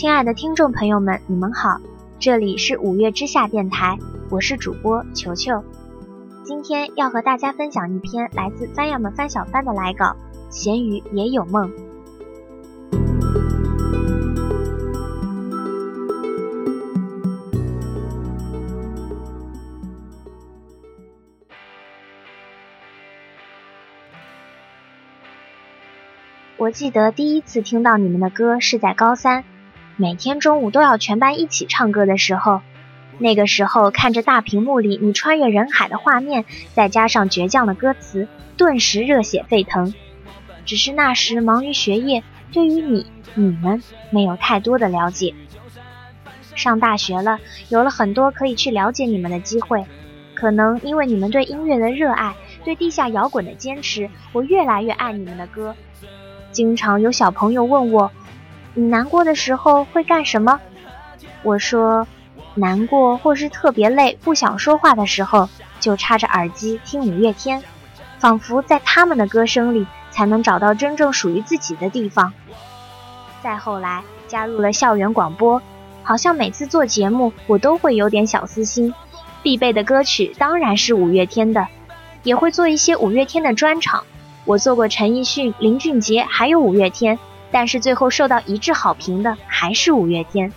[0.00, 1.78] 亲爱的听众朋友们，你们好，
[2.18, 3.98] 这里是五月之下电台，
[4.30, 5.62] 我是主播球球。
[6.42, 10.06] 今天要和大家分享一篇来自番友们番小翻的来稿，
[10.48, 11.68] 《咸鱼也有梦》。
[26.56, 29.44] 我记得第一次听到你们的歌是在高三，
[30.00, 32.62] 每天中午都要全班一起唱歌的时候。
[33.18, 39.92] 那个时候看着大屏幕里你穿越人海的画面，再加上倔强的歌词，顿时热血沸腾。
[40.64, 45.34] 只是那时忙于学业，对于你、你们没有太多的了解。
[46.54, 47.38] 上大学了，
[47.68, 49.84] 有了很多可以去了解你们的机会。
[50.32, 55.76] 可能因为你们对音乐的热爱，对地下摇滚的坚持，我越来越爱你们的歌。
[56.52, 58.10] 经常有小朋友问我
[58.74, 60.60] ：“你难过的时候会干什么？”
[61.42, 62.06] 我说
[62.54, 65.48] ：“难过或是特别累、不想说话的时候，
[65.80, 67.62] 就插着耳机听五月天，
[68.18, 72.32] 仿佛在他们的歌声里才能找到真正属于自己的地方。”
[73.42, 75.62] 再后来加入了校园广播，
[76.02, 78.92] 好像每次做节目我都会有点小私心，
[79.42, 81.66] 必备的歌曲当然是五月天的，
[82.22, 84.04] 也会做一些五月天的专场。
[84.44, 87.18] 我做过陈奕迅、林俊杰，还有五月天，
[87.50, 90.52] 但是最后受到一致好评的还是五月天。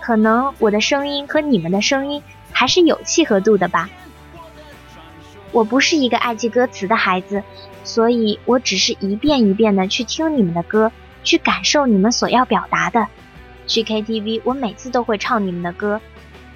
[0.00, 3.90] 可能我的声音和你们的声音还是有契合度的吧。
[5.52, 7.42] 我不是一个爱记歌词的孩子，
[7.84, 10.92] 所以我只是一遍一遍的去听你们的歌，
[11.24, 13.06] 去感受你们所要表达的。
[13.66, 16.00] 去 KTV，我每次都会唱你们的歌，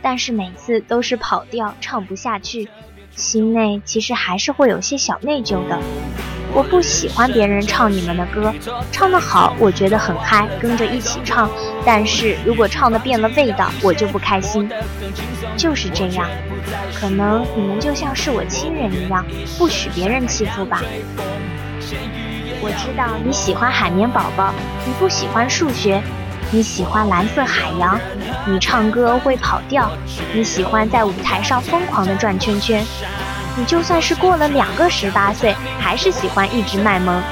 [0.01, 2.69] 但是每次都是跑调，唱不下去，
[3.15, 5.79] 心内其实还是会有些小内疚的。
[6.55, 8.53] 我不喜欢别人唱你们的歌，
[8.91, 11.51] 唱得好，我觉得很嗨，跟着一起唱。
[11.85, 14.69] 但是如果唱的变了味道，我就不开心。
[15.57, 16.27] 就是这样，
[16.95, 19.25] 可能你们就像是我亲人一样，
[19.59, 20.83] 不许别人欺负吧。
[22.61, 24.53] 我知道你喜欢海绵宝宝，
[24.87, 26.03] 你不喜欢数学，
[26.51, 27.99] 你喜欢蓝色海洋，
[28.47, 29.91] 你唱歌会跑调，
[30.35, 32.85] 你喜欢在舞台上疯狂的转圈圈。
[33.57, 37.23] 你就算是过了两个十八岁，还是喜欢一直卖萌。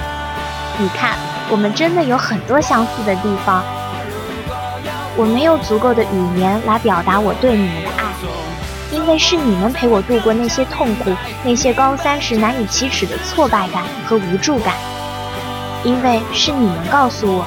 [0.79, 1.17] 你看，
[1.51, 3.63] 我们真的有很多相似的地方。
[5.17, 8.13] 我没有足够的语言来表达我对你们的爱，
[8.93, 11.11] 因为是你们陪我度过那些痛苦，
[11.43, 14.75] 那些高三时难以启齿的挫败感和无助感。
[15.83, 17.45] 因为是你们告诉我，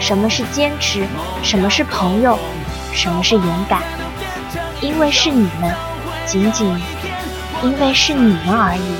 [0.00, 1.06] 什么是坚持，
[1.42, 2.36] 什么是朋友，
[2.92, 3.80] 什么是勇敢。
[4.80, 5.72] 因为是你们，
[6.26, 6.76] 仅仅。
[7.62, 8.94] 因为是你们而已，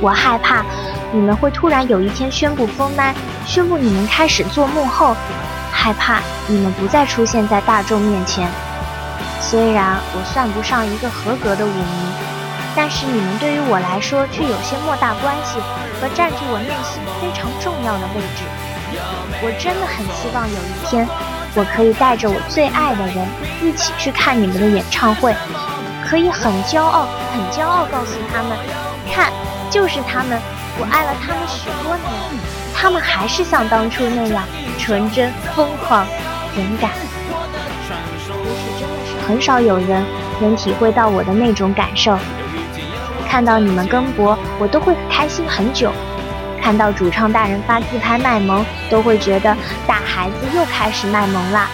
[0.00, 0.64] 我害怕
[1.12, 3.14] 你们会突然有一天宣布封麦，
[3.46, 5.16] 宣布你们开始做幕后，
[5.70, 8.48] 害怕你们不再出现在大众面前。
[9.40, 12.12] 虽然我算不上一个合格的舞迷，
[12.74, 15.60] 但是你们对于我来说却有些莫大关系
[16.00, 18.44] 和占据我内心非常重要的位置。
[19.44, 21.06] 我真的很希望有一天，
[21.54, 23.26] 我可以带着我最爱的人
[23.62, 25.34] 一起去看你们的演唱会。
[26.12, 28.54] 可以很骄傲，很骄傲，告诉他们，
[29.10, 29.32] 看，
[29.70, 30.38] 就是他们，
[30.78, 32.42] 我爱了他们许多年，
[32.74, 34.44] 他们还是像当初那样
[34.78, 36.06] 纯真、疯狂、
[36.54, 36.90] 勇敢。
[38.44, 40.04] 也许真的是很少有人
[40.38, 42.18] 能体会到我的那种感受。
[43.26, 45.92] 看到你们跟博，我都会开心很久；
[46.60, 49.56] 看到主唱大人发自拍卖萌，都会觉得
[49.86, 51.68] 大孩子又开始卖萌啦。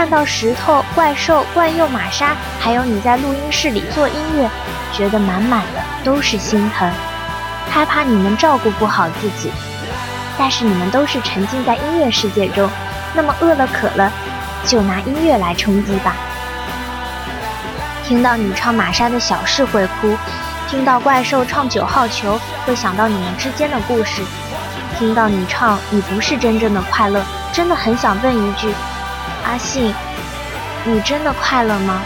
[0.00, 4.48] 看到石头、怪兽、冠佑、玛莎，还有你在录音室里做音乐，
[4.94, 6.90] 觉得满满的都是心疼，
[7.68, 9.52] 害怕你们照顾不好自己。
[10.38, 12.66] 但是你们都是沉浸在音乐世界中，
[13.12, 14.10] 那么饿了渴了，
[14.64, 16.14] 就拿音乐来充饥吧。
[18.02, 20.16] 听到你唱玛莎的小事会哭，
[20.66, 24.22] 听到怪兽唱九号球会想到你们之间的故事，
[24.98, 27.22] 听到你唱你不是真正的快乐，
[27.52, 28.72] 真的很想问一句。
[29.44, 29.92] 阿信，
[30.86, 32.02] 你真的快乐吗？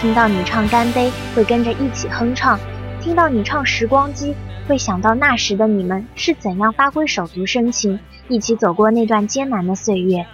[0.00, 2.58] 听到你唱《干杯》，会跟着一起哼唱；
[3.00, 4.32] 听到你唱《时光机》，
[4.68, 10.26] 会想到那时的你们是怎样发挥手足深情，一起走过那段艰难的岁月。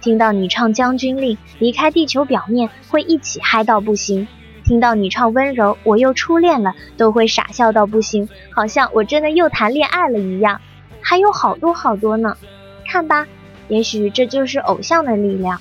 [0.00, 4.26] 听到你唱《将军令》，离开地球表面，会一起嗨到不行；
[4.64, 10.60] 听到你唱《温柔》，我又初恋了，都会傻笑到不行，好像我真的又谈恋爱了一样。
[11.00, 12.36] 还有好多好多呢，
[12.90, 13.26] 看吧。
[13.68, 15.60] 也许这就是偶像的力量。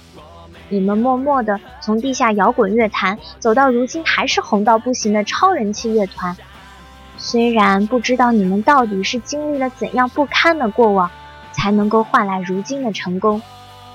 [0.69, 6.35] 你们默默地从地下摇滚乐坛走到如今还是红到不行的超人气乐团。
[7.17, 11.09] 虽然不知道你们到底是经历了怎样不堪的过往，
[11.51, 13.41] 才能够换来如今的成功，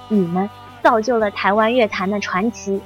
[0.09, 0.49] 你们
[0.83, 2.81] 造就了台湾乐坛的传奇。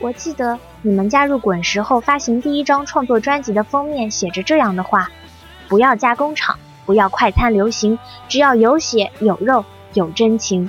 [0.00, 5.08] 我记得你们加入滚石后发行第一张创作专辑的封面写着这样的话：
[5.68, 7.98] 不要加工厂，不要快餐流行，
[8.28, 9.64] 只要有血有肉
[9.94, 10.68] 有真情。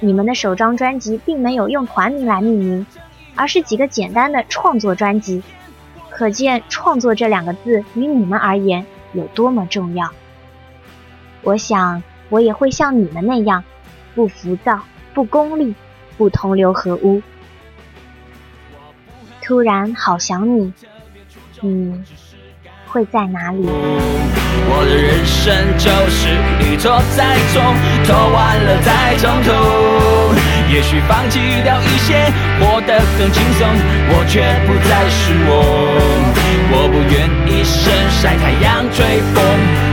[0.00, 2.86] 你们的首张专辑并没有用团名来命名，
[3.34, 5.42] 而是几个简单的创作专辑，
[6.10, 10.10] 可见“创作”这两个字于你们而言有多么重要。
[11.42, 13.64] 我想，我也会像你们那样，
[14.14, 14.80] 不浮躁，
[15.14, 15.74] 不功利，
[16.16, 17.22] 不同流合污。
[19.42, 20.72] 突然好想你，
[21.60, 22.02] 你
[22.94, 23.66] 会在哪里？
[24.70, 26.30] 我的人生就是
[26.62, 27.60] 一错再错，
[28.04, 29.50] 错完了再从头。
[30.72, 32.30] 也许放弃掉一些，
[32.60, 33.66] 活得更轻松，
[34.10, 35.50] 我却不再是我。
[36.70, 39.42] 我不愿一生晒太阳吹风，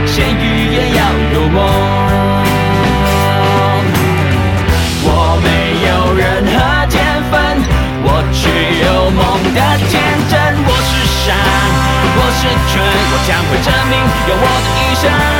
[0.06, 1.02] 咸鱼也要
[1.34, 1.58] 有梦。
[13.24, 13.98] 将会证明
[14.28, 15.31] 用我的一生。